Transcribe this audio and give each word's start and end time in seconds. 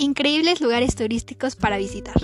Increíbles 0.00 0.62
lugares 0.62 0.94
turísticos 0.94 1.56
para 1.56 1.76
visitar. 1.76 2.14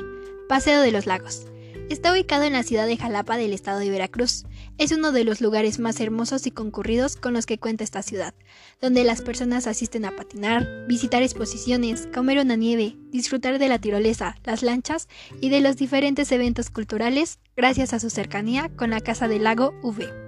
Paseo 0.48 0.80
de 0.80 0.92
los 0.92 1.04
Lagos. 1.04 1.42
Está 1.90 2.10
ubicado 2.10 2.44
en 2.44 2.54
la 2.54 2.62
ciudad 2.62 2.86
de 2.86 2.96
Jalapa 2.96 3.36
del 3.36 3.52
estado 3.52 3.80
de 3.80 3.90
Veracruz. 3.90 4.46
Es 4.78 4.92
uno 4.92 5.12
de 5.12 5.24
los 5.24 5.42
lugares 5.42 5.78
más 5.78 6.00
hermosos 6.00 6.46
y 6.46 6.50
concurridos 6.50 7.16
con 7.16 7.34
los 7.34 7.44
que 7.44 7.58
cuenta 7.58 7.84
esta 7.84 8.00
ciudad, 8.00 8.32
donde 8.80 9.04
las 9.04 9.20
personas 9.20 9.66
asisten 9.66 10.06
a 10.06 10.16
patinar, 10.16 10.86
visitar 10.88 11.22
exposiciones, 11.22 12.08
comer 12.14 12.38
una 12.38 12.56
nieve, 12.56 12.96
disfrutar 13.10 13.58
de 13.58 13.68
la 13.68 13.78
tirolesa, 13.78 14.38
las 14.44 14.62
lanchas 14.62 15.06
y 15.42 15.50
de 15.50 15.60
los 15.60 15.76
diferentes 15.76 16.32
eventos 16.32 16.70
culturales 16.70 17.40
gracias 17.58 17.92
a 17.92 18.00
su 18.00 18.08
cercanía 18.08 18.70
con 18.74 18.88
la 18.88 19.02
Casa 19.02 19.28
del 19.28 19.44
Lago 19.44 19.74
V. 19.82 20.25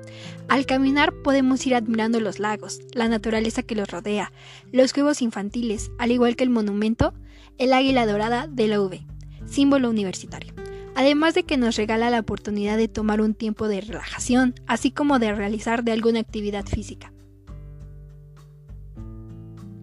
Al 0.48 0.67
caminar 0.67 1.13
podemos 1.22 1.67
ir 1.67 1.75
admirando 1.75 2.21
los 2.21 2.39
lagos, 2.39 2.81
la 2.93 3.09
naturaleza 3.09 3.63
que 3.63 3.75
los 3.75 3.89
rodea, 3.89 4.32
los 4.72 4.93
juegos 4.93 5.22
infantiles, 5.22 5.90
al 5.99 6.11
igual 6.11 6.36
que 6.36 6.45
el 6.45 6.50
monumento, 6.50 7.14
el 7.59 7.72
águila 7.72 8.07
dorada 8.07 8.46
de 8.49 8.68
la 8.68 8.81
V, 8.81 9.07
símbolo 9.46 9.90
universitario. 9.90 10.53
Además 10.95 11.35
de 11.35 11.45
que 11.45 11.57
nos 11.57 11.76
regala 11.76 12.11
la 12.11 12.21
oportunidad 12.21 12.76
de 12.76 12.89
tomar 12.89 13.21
un 13.21 13.35
tiempo 13.35 13.68
de 13.68 13.81
relajación, 13.81 14.54
así 14.67 14.90
como 14.90 15.18
de 15.18 15.35
realizar 15.35 15.85
de 15.85 15.93
alguna 15.93 16.21
actividad 16.21 16.67
física. 16.67 17.12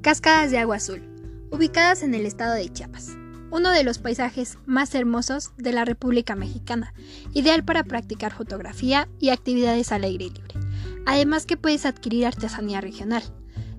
Cascadas 0.01 0.51
de 0.51 0.59
agua 0.59 0.75
azul, 0.75 1.01
ubicadas 1.51 2.03
en 2.03 2.13
el 2.13 2.25
estado 2.25 2.55
de 2.55 2.69
Chiapas 2.69 3.17
uno 3.55 3.71
de 3.71 3.85
los 3.85 3.99
paisajes 3.99 4.57
más 4.65 4.93
hermosos 4.95 5.53
de 5.55 5.71
la 5.71 5.85
República 5.85 6.35
Mexicana, 6.35 6.93
ideal 7.33 7.63
para 7.63 7.85
practicar 7.85 8.33
fotografía 8.33 9.07
y 9.17 9.29
actividades 9.29 9.93
al 9.93 10.03
aire 10.03 10.25
libre. 10.25 10.55
Además 11.05 11.45
que 11.45 11.55
puedes 11.55 11.85
adquirir 11.85 12.25
artesanía 12.25 12.81
regional. 12.81 13.23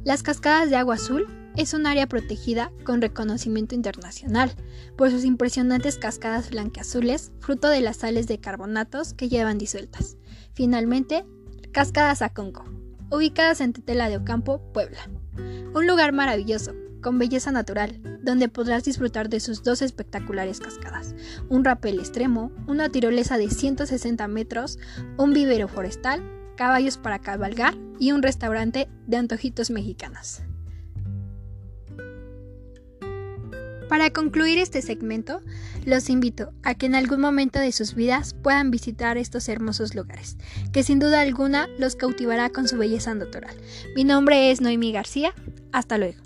Las 0.02 0.22
cascadas 0.22 0.70
de 0.70 0.77
agua 0.77 0.94
azul 0.94 1.27
es 1.56 1.74
un 1.74 1.86
área 1.86 2.06
protegida 2.06 2.72
con 2.84 3.02
reconocimiento 3.02 3.74
internacional 3.74 4.55
por 4.96 5.10
sus 5.10 5.27
impresionantes 5.27 5.98
cascadas 5.98 6.48
blanqueazules, 6.48 7.33
fruto 7.40 7.68
de 7.68 7.83
las 7.83 7.98
sales 7.98 8.27
de 8.27 8.40
carbonatos 8.40 9.12
que 9.12 9.28
llevan 9.28 9.58
disueltas. 9.58 10.16
Finalmente, 10.55 11.27
Cascadas 11.72 12.22
Aconco, 12.22 12.64
ubicadas 13.11 13.61
en 13.61 13.74
Tetela 13.74 14.08
de 14.08 14.16
Ocampo, 14.16 14.72
Puebla. 14.72 15.11
Un 15.74 15.86
lugar 15.86 16.12
maravilloso, 16.12 16.72
con 17.00 17.19
belleza 17.19 17.52
natural, 17.52 18.00
donde 18.22 18.48
podrás 18.48 18.84
disfrutar 18.84 19.28
de 19.28 19.41
sus 19.41 19.62
dos 19.62 19.83
espectaculares 19.83 20.61
cascadas, 20.61 21.14
un 21.48 21.64
rapel 21.64 21.98
extremo, 21.98 22.52
una 22.66 22.89
tirolesa 22.89 23.39
de 23.39 23.50
160 23.50 24.27
metros, 24.28 24.78
un 25.17 25.33
vivero 25.33 25.69
forestal, 25.69 26.22
caballos 26.56 26.97
para 26.97 27.20
cabalgar 27.20 27.74
y 27.98 28.12
un 28.12 28.22
restaurante 28.22 28.89
de 29.06 29.17
antojitos 29.17 29.70
mexicanos. 29.70 30.42
Para 33.89 34.11
concluir 34.11 34.58
este 34.58 34.83
segmento, 34.83 35.41
los 35.84 36.11
invito 36.11 36.52
a 36.64 36.74
que 36.74 36.86
en 36.86 36.97
algún 36.97 37.20
momento 37.20 37.61
de 37.61 37.70
sus 37.70 37.94
vidas 37.94 38.34
puedan 38.34 38.72
visitar 38.72 39.17
estos 39.17 39.48
hermosos 39.48 39.94
lugares, 39.94 40.36
que 40.72 40.83
sin 40.83 40.98
duda 40.98 41.20
alguna 41.20 41.69
los 41.78 41.94
cautivará 41.94 42.50
con 42.50 42.67
su 42.67 42.77
belleza 42.77 43.14
natural. 43.14 43.56
Mi 43.94 44.02
nombre 44.02 44.50
es 44.50 44.61
Noemi 44.61 44.91
García, 44.91 45.33
hasta 45.72 45.98
luego. 45.98 46.25